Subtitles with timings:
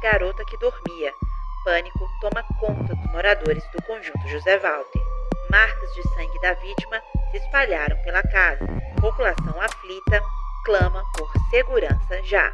[0.00, 1.12] garota que dormia.
[1.64, 5.02] Pânico toma conta dos moradores do conjunto José Walter.
[5.50, 8.66] Marcas de sangue da vítima se espalharam pela casa.
[9.00, 10.22] População aflita
[10.64, 12.52] clama por segurança já.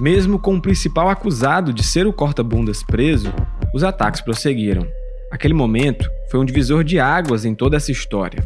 [0.00, 3.32] Mesmo com o principal acusado de ser o corta-bundas preso,
[3.72, 4.86] os ataques prosseguiram.
[5.32, 8.44] Aquele momento foi um divisor de águas em toda essa história.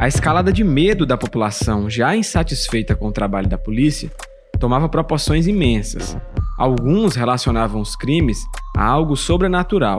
[0.00, 4.12] A escalada de medo da população, já insatisfeita com o trabalho da polícia,
[4.60, 6.16] tomava proporções imensas.
[6.56, 8.38] Alguns relacionavam os crimes
[8.76, 9.98] a algo sobrenatural,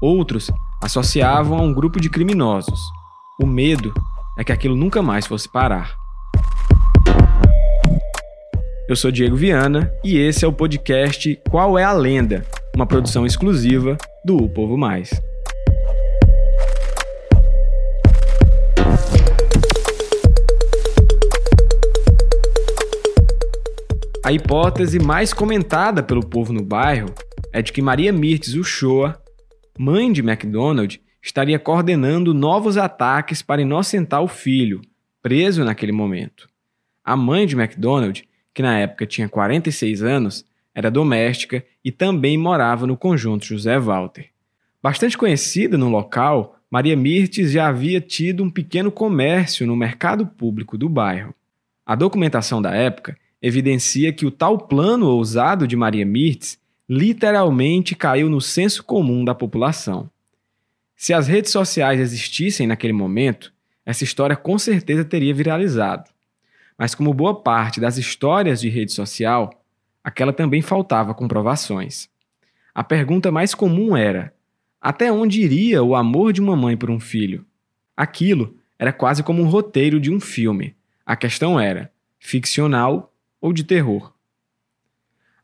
[0.00, 2.80] outros associavam a um grupo de criminosos.
[3.40, 3.92] O medo
[4.38, 5.96] é que aquilo nunca mais fosse parar.
[8.88, 12.46] Eu sou Diego Viana e esse é o podcast Qual é a Lenda?
[12.72, 15.10] Uma produção exclusiva do O Povo Mais.
[24.24, 27.14] A hipótese mais comentada pelo povo no bairro
[27.52, 29.20] é de que Maria Mirtes Uchoa,
[29.78, 34.80] mãe de MacDonald, estaria coordenando novos ataques para inocentar o filho,
[35.22, 36.48] preso naquele momento.
[37.04, 42.86] A mãe de MacDonald que na época tinha 46 anos, era doméstica e também morava
[42.86, 44.28] no conjunto José Walter.
[44.80, 50.78] Bastante conhecida no local, Maria Mirtes já havia tido um pequeno comércio no mercado público
[50.78, 51.34] do bairro.
[51.84, 53.16] A documentação da época
[53.46, 59.34] evidencia que o tal plano ousado de Maria Mirtes literalmente caiu no senso comum da
[59.34, 60.10] população.
[60.96, 63.52] Se as redes sociais existissem naquele momento,
[63.84, 66.10] essa história com certeza teria viralizado.
[66.78, 69.62] Mas, como boa parte das histórias de rede social,
[70.02, 72.08] aquela também faltava comprovações.
[72.74, 74.32] A pergunta mais comum era:
[74.80, 77.44] até onde iria o amor de uma mãe por um filho?
[77.94, 80.74] Aquilo era quase como um roteiro de um filme.
[81.04, 83.13] A questão era: ficcional
[83.44, 84.10] ou de terror?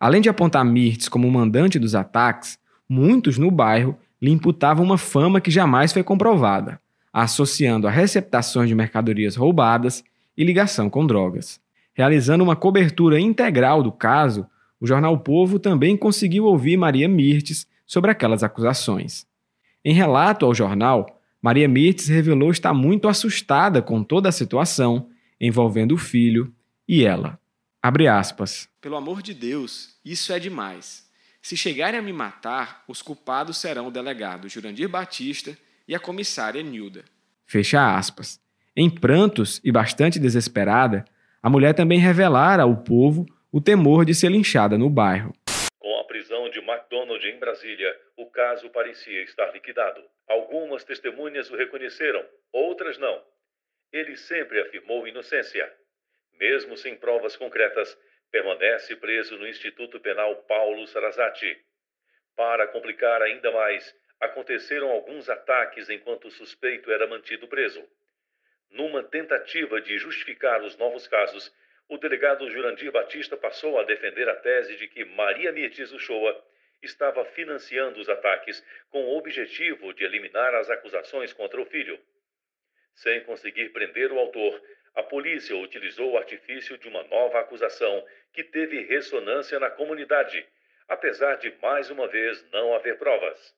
[0.01, 5.39] Além de apontar Mirtz como mandante dos ataques, muitos no bairro lhe imputavam uma fama
[5.39, 6.81] que jamais foi comprovada,
[7.13, 10.03] associando a receptações de mercadorias roubadas
[10.35, 11.61] e ligação com drogas.
[11.93, 14.47] Realizando uma cobertura integral do caso,
[14.81, 19.27] o jornal o Povo também conseguiu ouvir Maria Mirtes sobre aquelas acusações.
[19.85, 25.09] Em relato ao jornal, Maria Mirtes revelou estar muito assustada com toda a situação
[25.39, 26.51] envolvendo o filho
[26.89, 27.40] e ela.
[27.83, 28.69] Abre aspas.
[28.79, 31.09] Pelo amor de Deus, isso é demais.
[31.41, 35.57] Se chegarem a me matar, os culpados serão o delegado Jurandir Batista
[35.89, 37.05] e a comissária Nilda.
[37.47, 38.39] Fecha aspas.
[38.77, 41.07] Em prantos e bastante desesperada,
[41.43, 45.33] a mulher também revelara ao povo o temor de ser linchada no bairro.
[45.79, 50.03] Com a prisão de McDonald em Brasília, o caso parecia estar liquidado.
[50.29, 53.23] Algumas testemunhas o reconheceram, outras não.
[53.91, 55.67] Ele sempre afirmou inocência.
[56.41, 57.97] Mesmo sem provas concretas,
[58.31, 61.61] permanece preso no Instituto Penal Paulo Sarazati.
[62.35, 67.87] Para complicar ainda mais, aconteceram alguns ataques enquanto o suspeito era mantido preso.
[68.71, 71.55] Numa tentativa de justificar os novos casos,
[71.87, 76.43] o delegado Jurandir Batista passou a defender a tese de que Maria Mirtes Uchoa
[76.83, 82.01] estava financiando os ataques com o objetivo de eliminar as acusações contra o filho.
[82.95, 84.63] Sem conseguir prender o autor,
[84.97, 88.03] a polícia utilizou o artifício de uma nova acusação
[88.33, 90.45] que teve ressonância na comunidade,
[90.89, 93.55] apesar de mais uma vez não haver provas.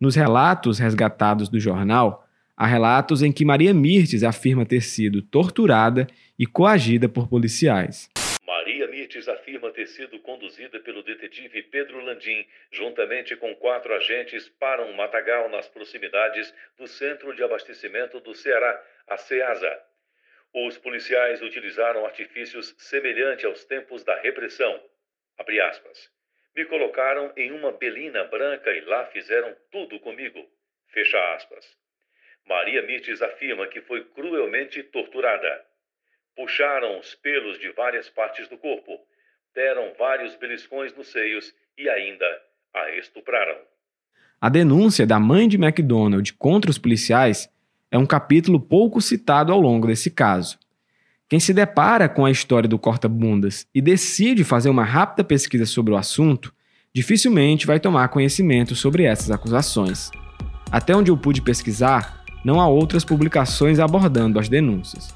[0.00, 6.06] Nos relatos resgatados do jornal, Há relatos em que Maria Mirtes afirma ter sido torturada
[6.38, 8.10] e coagida por policiais.
[8.46, 14.84] Maria Mirtes afirma ter sido conduzida pelo detetive Pedro Landim, juntamente com quatro agentes, para
[14.84, 19.91] um matagal nas proximidades do Centro de Abastecimento do Ceará, a CEASA.
[20.54, 24.80] Os policiais utilizaram artifícios semelhantes aos tempos da repressão.
[26.54, 30.38] Me colocaram em uma belina branca e lá fizeram tudo comigo.
[30.88, 31.64] Fecha aspas.
[32.46, 35.64] Maria Mirtes afirma que foi cruelmente torturada.
[36.36, 39.00] Puxaram os pelos de várias partes do corpo,
[39.54, 42.42] deram vários beliscões nos seios e ainda
[42.74, 43.58] a estupraram.
[44.40, 47.48] A denúncia da mãe de MacDonald contra os policiais
[47.92, 50.58] é um capítulo pouco citado ao longo desse caso.
[51.28, 55.92] Quem se depara com a história do corta-bundas e decide fazer uma rápida pesquisa sobre
[55.92, 56.54] o assunto,
[56.94, 60.10] dificilmente vai tomar conhecimento sobre essas acusações.
[60.70, 65.14] Até onde eu pude pesquisar, não há outras publicações abordando as denúncias.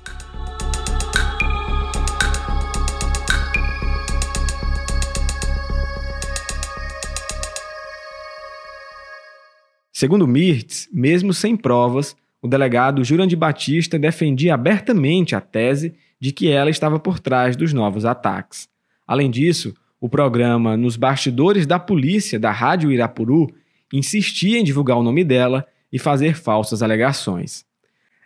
[9.90, 12.14] Segundo Mirtz, mesmo sem provas,
[12.46, 17.72] o delegado Jurandir Batista defendia abertamente a tese de que ela estava por trás dos
[17.72, 18.68] novos ataques.
[19.04, 23.52] Além disso, o programa Nos Bastidores da Polícia da Rádio Irapuru
[23.92, 27.64] insistia em divulgar o nome dela e fazer falsas alegações.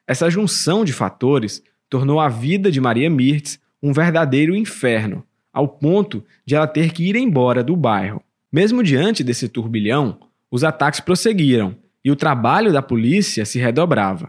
[0.06, 6.22] Essa junção de fatores tornou a vida de Maria Mirtz um verdadeiro inferno, ao ponto
[6.44, 8.22] de ela ter que ir embora do bairro.
[8.52, 10.20] Mesmo diante desse turbilhão,
[10.50, 14.28] os ataques prosseguiram e o trabalho da polícia se redobrava.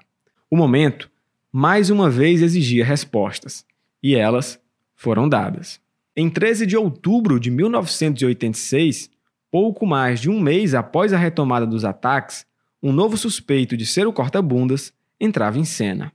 [0.50, 1.10] O momento,
[1.52, 3.66] mais uma vez, exigia respostas,
[4.02, 4.60] e elas
[4.96, 5.80] foram dadas.
[6.16, 9.10] Em 13 de outubro de 1986,
[9.50, 12.46] pouco mais de um mês após a retomada dos ataques,
[12.84, 16.12] um novo suspeito de ser o corta-bundas entrava em cena.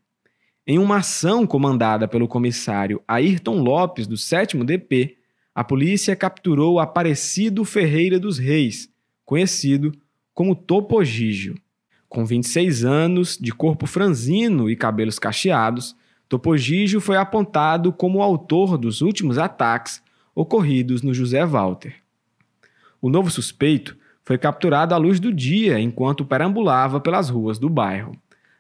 [0.67, 5.17] Em uma ação comandada pelo comissário Ayrton Lopes, do 7 DP,
[5.55, 8.91] a polícia capturou Aparecido Ferreira dos Reis,
[9.25, 9.93] conhecido
[10.37, 11.55] como Topo Gigio.
[12.11, 15.97] Com 26 anos, de corpo franzino e cabelos cacheados,
[16.29, 20.03] Topo Gigio foi apontado como o autor dos últimos ataques
[20.35, 21.95] ocorridos no José Walter.
[23.01, 28.13] O novo suspeito foi capturado à luz do dia enquanto perambulava pelas ruas do bairro.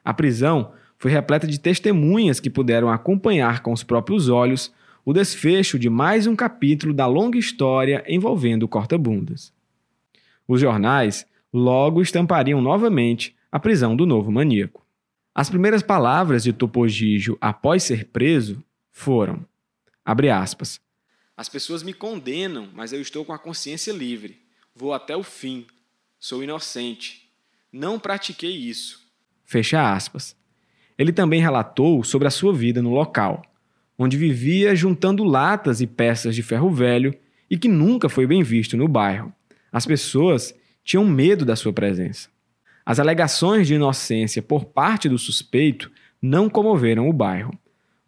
[0.02, 4.72] A prisão foi repleta de testemunhas que puderam acompanhar com os próprios olhos
[5.04, 9.52] o desfecho de mais um capítulo da longa história envolvendo corta-bundas.
[10.48, 11.26] Os jornais
[11.56, 14.84] logo estampariam novamente a prisão do novo maníaco.
[15.34, 18.62] As primeiras palavras de Topogígio após ser preso
[18.92, 19.44] foram:
[20.04, 20.80] abre aspas.
[21.36, 24.38] As pessoas me condenam, mas eu estou com a consciência livre.
[24.74, 25.66] Vou até o fim.
[26.18, 27.30] Sou inocente.
[27.72, 29.06] Não pratiquei isso.
[29.44, 30.36] Fecha aspas.
[30.98, 33.42] Ele também relatou sobre a sua vida no local,
[33.98, 37.14] onde vivia juntando latas e peças de ferro velho
[37.50, 39.32] e que nunca foi bem visto no bairro.
[39.70, 40.54] As pessoas
[40.86, 42.28] tinham medo da sua presença.
[42.84, 45.90] As alegações de inocência por parte do suspeito
[46.22, 47.52] não comoveram o bairro.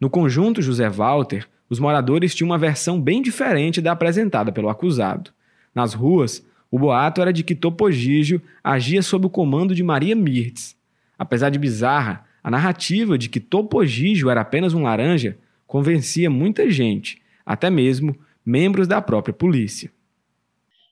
[0.01, 5.33] No conjunto José Walter, os moradores tinham uma versão bem diferente da apresentada pelo acusado.
[5.75, 10.77] Nas ruas, o boato era de que Topogígio agia sob o comando de Maria Mirtz.
[11.19, 15.37] Apesar de bizarra, a narrativa de que Topogígio era apenas um laranja
[15.67, 18.17] convencia muita gente, até mesmo
[18.47, 19.91] membros da própria polícia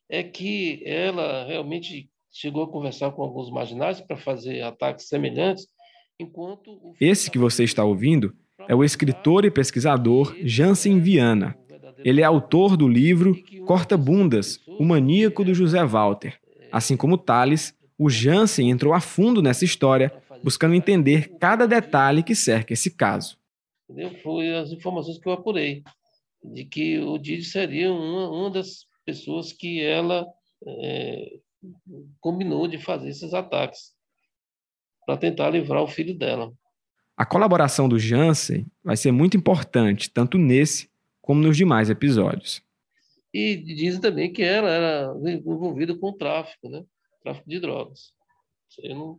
[0.09, 5.67] é que ela realmente chegou a conversar com alguns marginais para fazer ataques semelhantes,
[6.19, 6.95] enquanto...
[7.01, 8.35] Esse que você está ouvindo
[8.69, 11.57] é o escritor e pesquisador Jansen Viana.
[12.05, 13.35] Ele é autor do livro
[13.67, 16.39] Corta Bundas, o maníaco do José Walter.
[16.71, 20.13] Assim como Tales, o Jansen entrou a fundo nessa história,
[20.43, 23.39] buscando entender cada detalhe que cerca esse caso.
[24.23, 25.83] Foi as informações que eu apurei,
[26.45, 30.27] de que o Didi seria uma, uma das pessoas que ela
[30.67, 31.39] é,
[32.21, 33.95] combinou de fazer esses ataques
[35.07, 36.53] para tentar livrar o filho dela.
[37.17, 40.91] A colaboração do Jansen vai ser muito importante, tanto nesse
[41.23, 42.63] como nos demais episódios.
[43.33, 46.85] E dizem também que ela era envolvida com o tráfico, né?
[47.23, 48.13] Tráfico de drogas.
[48.83, 49.19] Eu não,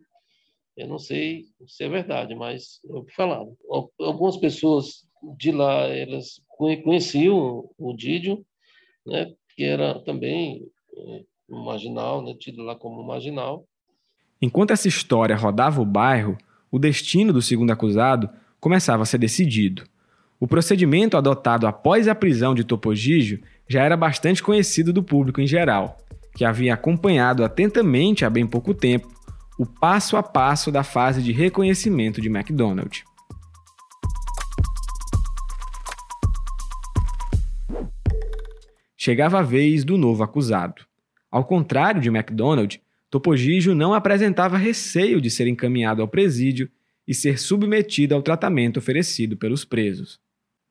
[0.76, 3.56] eu não sei se é verdade, mas é o que falaram.
[4.00, 6.42] Algumas pessoas de lá, elas
[6.84, 8.46] conheciam o Didio,
[9.06, 9.34] né?
[9.58, 13.66] Que era também eh, um marginal, né, tido lá como marginal.
[14.40, 16.38] Enquanto essa história rodava o bairro,
[16.72, 19.84] o destino do segundo acusado começava a ser decidido.
[20.40, 25.48] O procedimento adotado após a prisão de Topogígio já era bastante conhecido do público em
[25.48, 25.98] geral,
[26.36, 29.12] que havia acompanhado atentamente há bem pouco tempo
[29.58, 33.04] o passo a passo da fase de reconhecimento de MacDonald.
[39.08, 40.86] Chegava a vez do novo acusado.
[41.32, 46.70] Ao contrário de MacDonald, Topogígio não apresentava receio de ser encaminhado ao presídio
[47.08, 50.20] e ser submetido ao tratamento oferecido pelos presos.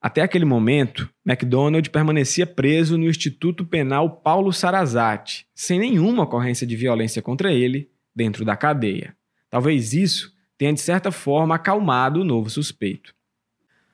[0.02, 6.76] Até aquele momento, MacDonald permanecia preso no Instituto Penal Paulo Sarazate, sem nenhuma ocorrência de
[6.76, 9.16] violência contra ele dentro da cadeia.
[9.48, 13.14] Talvez isso tenha de certa forma acalmado o novo suspeito.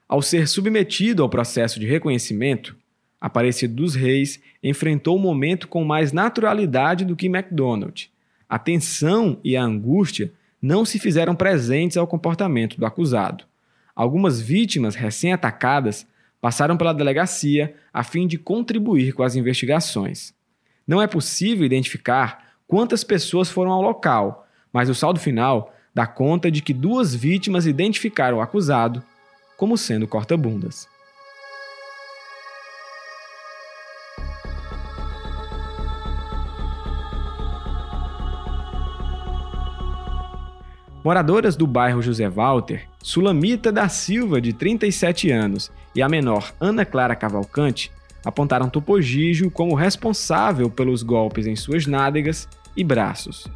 [0.08, 2.76] Ao ser submetido ao processo de reconhecimento,
[3.22, 8.10] Aparecido dos Reis enfrentou o momento com mais naturalidade do que MacDonald.
[8.48, 13.44] A tensão e a angústia não se fizeram presentes ao comportamento do acusado.
[13.94, 16.04] Algumas vítimas recém-atacadas
[16.40, 20.34] passaram pela delegacia a fim de contribuir com as investigações.
[20.84, 26.50] Não é possível identificar quantas pessoas foram ao local, mas o saldo final dá conta
[26.50, 29.00] de que duas vítimas identificaram o acusado
[29.56, 30.90] como sendo corta-bundas.
[41.04, 46.84] Moradoras do bairro José Walter, Sulamita da Silva, de 37 anos, e a menor Ana
[46.84, 47.90] Clara Cavalcante
[48.24, 53.48] apontaram Topogígio como responsável pelos golpes em suas nádegas e braços.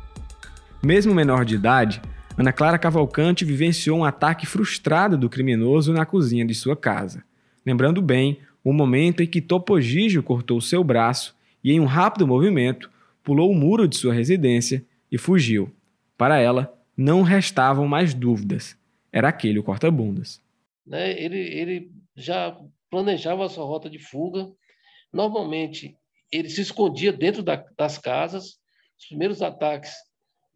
[0.82, 2.02] Mesmo menor de idade,
[2.36, 7.22] Ana Clara Cavalcante vivenciou um ataque frustrado do criminoso na cozinha de sua casa,
[7.64, 12.90] lembrando bem o momento em que Topogígio cortou seu braço e, em um rápido movimento,
[13.22, 15.70] pulou o muro de sua residência e fugiu.
[16.18, 18.78] Para ela, não restavam mais dúvidas.
[19.12, 20.42] Era aquele o corta-bundas.
[20.86, 22.58] Né, ele, ele já
[22.90, 24.50] planejava a sua rota de fuga.
[25.12, 25.96] Normalmente,
[26.32, 28.58] ele se escondia dentro da, das casas.
[28.98, 29.92] Os primeiros ataques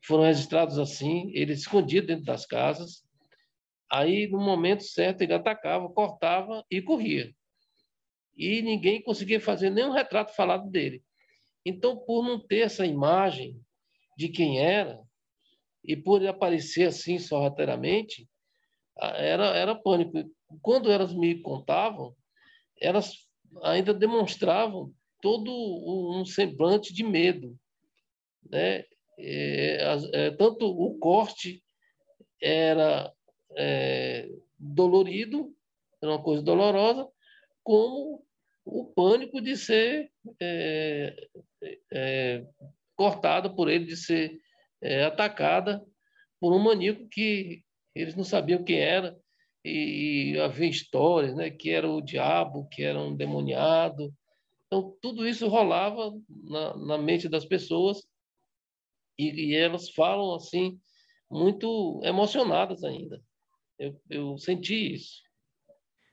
[0.04, 3.04] foram registrados assim: ele se escondia dentro das casas.
[3.90, 7.34] Aí, no momento certo, ele atacava, cortava e corria.
[8.36, 11.02] E ninguém conseguia fazer nenhum retrato falado dele.
[11.66, 13.60] Então, por não ter essa imagem
[14.16, 15.00] de quem era,
[15.84, 18.28] e por ele aparecer assim sorrateiramente,
[18.98, 20.30] era, era pânico.
[20.60, 22.14] Quando elas me contavam,
[22.80, 23.26] elas
[23.62, 27.58] ainda demonstravam todo um semblante de medo.
[28.48, 28.84] Né?
[29.18, 31.62] É, é, tanto o corte
[32.42, 33.12] era
[33.56, 35.54] é, dolorido,
[36.02, 37.08] era uma coisa dolorosa,
[37.62, 38.24] como
[38.64, 40.10] o pânico de ser
[40.40, 41.28] é,
[41.92, 42.46] é,
[42.96, 44.38] cortada por ele, de ser
[44.82, 45.84] é, atacada
[46.40, 47.62] por um maníaco que
[47.94, 49.16] eles não sabiam quem era
[49.64, 54.12] e, e havia histórias, né, que era o diabo, que era um demoniado.
[54.66, 58.02] Então tudo isso rolava na, na mente das pessoas
[59.18, 60.78] e, e, elas falam assim
[61.30, 63.20] muito emocionadas ainda.
[63.78, 65.22] Eu, eu senti isso.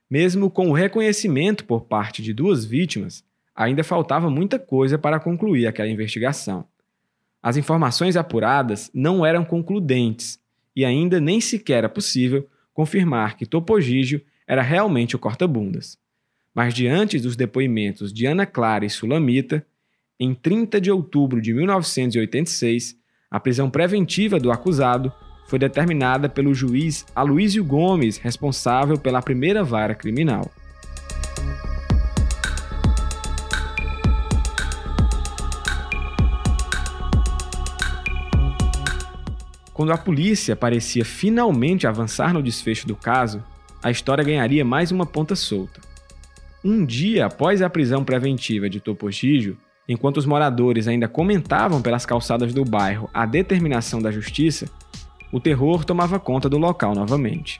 [0.09, 5.67] Mesmo com o reconhecimento por parte de duas vítimas, ainda faltava muita coisa para concluir
[5.67, 6.67] aquela investigação.
[7.47, 10.37] As informações apuradas não eram concludentes
[10.75, 15.97] e ainda nem sequer era possível confirmar que Topogígio era realmente o corta-bundas.
[16.53, 19.65] Mas diante dos depoimentos de Ana Clara e Sulamita,
[20.19, 22.97] em 30 de outubro de 1986,
[23.31, 25.09] a prisão preventiva do acusado
[25.47, 30.51] foi determinada pelo juiz Aloísio Gomes, responsável pela primeira vara criminal.
[39.77, 43.43] Quando a polícia parecia finalmente avançar no desfecho do caso,
[43.83, 45.79] a história ganharia mais uma ponta solta.
[46.65, 49.55] Um dia após a prisão preventiva de Topoxígio,
[49.87, 54.65] enquanto os moradores ainda comentavam pelas calçadas do bairro a determinação da justiça,
[55.31, 57.59] o terror tomava conta do local novamente.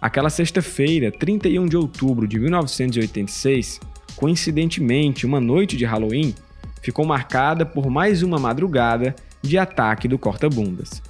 [0.00, 3.80] Aquela sexta-feira, 31 de outubro de 1986,
[4.14, 6.36] coincidentemente uma noite de Halloween,
[6.80, 11.02] ficou marcada por mais uma madrugada de ataque do corta-bundas.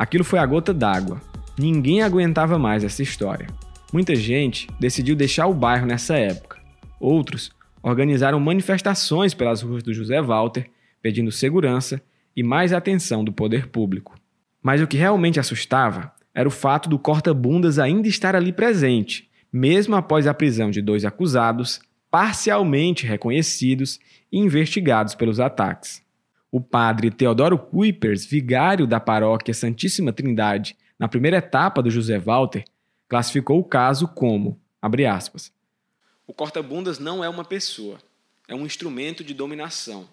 [0.00, 1.20] Aquilo foi a gota d'água.
[1.58, 3.48] Ninguém aguentava mais essa história.
[3.92, 6.58] Muita gente decidiu deixar o bairro nessa época.
[6.98, 7.50] Outros
[7.82, 10.70] organizaram manifestações pelas ruas do José Walter,
[11.02, 12.00] pedindo segurança
[12.34, 14.14] e mais atenção do poder público.
[14.62, 19.94] Mas o que realmente assustava era o fato do corta-bundas ainda estar ali presente, mesmo
[19.96, 21.78] após a prisão de dois acusados,
[22.10, 24.00] parcialmente reconhecidos
[24.32, 26.02] e investigados pelos ataques.
[26.50, 32.64] O padre Teodoro Kuipers, vigário da paróquia Santíssima Trindade, na primeira etapa do José Walter,
[33.08, 35.52] classificou o caso como, abre aspas,
[36.30, 37.98] o corta-bundas não é uma pessoa,
[38.46, 40.06] é um instrumento de dominação,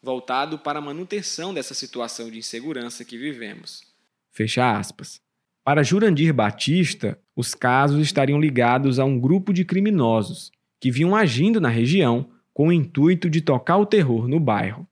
[0.00, 3.82] voltado para a manutenção dessa situação de insegurança que vivemos.
[4.30, 5.20] Fecha aspas.
[5.64, 11.60] Para Jurandir Batista, os casos estariam ligados a um grupo de criminosos que vinham agindo
[11.60, 14.86] na região com o intuito de tocar o terror no bairro.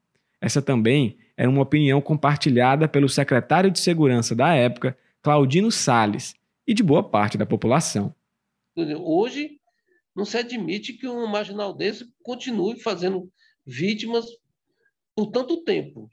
[0.45, 6.35] Essa também era uma opinião compartilhada pelo secretário de Segurança da época, Claudino Sales,
[6.67, 8.15] e de boa parte da população.
[8.77, 9.59] Hoje,
[10.15, 13.33] não se admite que um marginal desse continue fazendo
[13.65, 14.27] vítimas
[15.17, 16.11] por tanto tempo.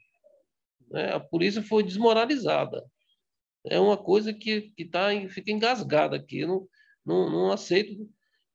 [0.90, 1.12] Né?
[1.12, 2.82] A polícia foi desmoralizada.
[3.66, 6.38] É uma coisa que, que tá, fica engasgada aqui.
[6.38, 6.68] Eu não,
[7.04, 8.08] não, não aceito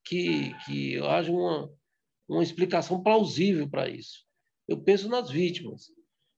[0.04, 1.72] que, que haja uma,
[2.28, 4.27] uma explicação plausível para isso.
[4.68, 5.92] Eu penso nas vítimas,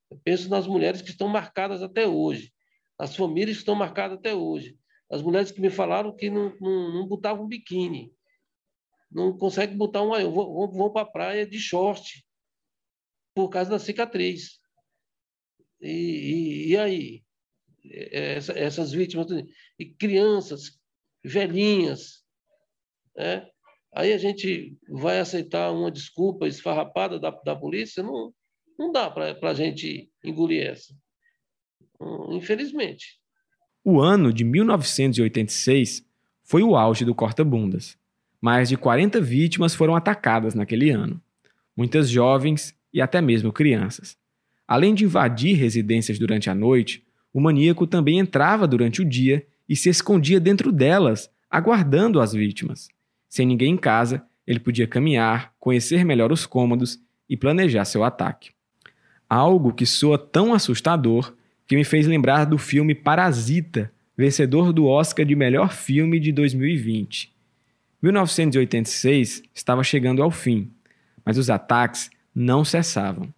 [0.10, 2.54] eu penso nas mulheres que estão marcadas até hoje,
[2.98, 4.78] as famílias que estão marcadas até hoje,
[5.10, 8.14] as mulheres que me falaram que não, não, não botavam biquíni,
[9.12, 10.10] não conseguem botar um.
[10.32, 12.24] Vão, vão para a praia de short
[13.34, 14.60] por causa da cicatriz.
[15.82, 17.24] E, e, e aí?
[18.12, 19.28] Essa, essas vítimas,
[19.80, 20.80] e crianças,
[21.24, 22.24] velhinhas,
[23.16, 23.50] né?
[23.94, 28.04] Aí a gente vai aceitar uma desculpa esfarrapada da, da polícia?
[28.04, 28.34] Não,
[28.78, 30.94] não dá para a gente engolir essa.
[32.00, 33.20] Hum, infelizmente.
[33.84, 36.06] O ano de 1986
[36.44, 37.98] foi o auge do corta-bundas.
[38.42, 41.22] mais de 40 vítimas foram atacadas naquele ano,
[41.76, 44.18] muitas jovens e até mesmo crianças.
[44.68, 49.76] Além de invadir residências durante a noite, o maníaco também entrava durante o dia e
[49.76, 52.88] se escondia dentro delas, aguardando as vítimas.
[53.30, 58.50] Sem ninguém em casa, ele podia caminhar, conhecer melhor os cômodos e planejar seu ataque.
[59.30, 61.36] Algo que soa tão assustador
[61.68, 67.32] que me fez lembrar do filme Parasita, vencedor do Oscar de melhor filme de 2020.
[68.02, 70.72] 1986 estava chegando ao fim,
[71.24, 73.32] mas os ataques não cessavam.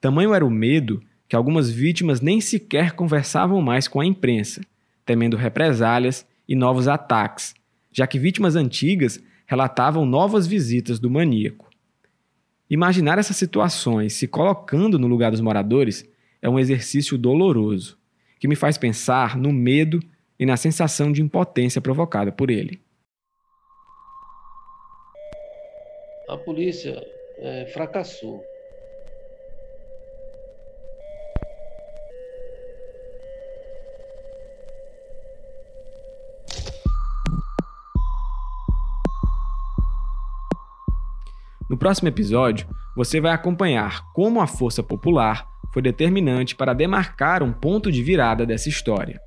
[0.00, 4.60] Tamanho era o medo que algumas vítimas nem sequer conversavam mais com a imprensa,
[5.06, 7.54] temendo represálias e novos ataques,
[7.92, 11.70] já que vítimas antigas relatavam novas visitas do maníaco.
[12.70, 16.08] Imaginar essas situações se colocando no lugar dos moradores
[16.40, 17.98] é um exercício doloroso,
[18.40, 20.02] que me faz pensar no medo
[20.38, 22.80] e na sensação de impotência provocada por ele.
[26.28, 27.00] A polícia
[27.38, 28.42] é, fracassou.
[41.72, 47.50] No próximo episódio, você vai acompanhar como a força popular foi determinante para demarcar um
[47.50, 49.18] ponto de virada dessa história.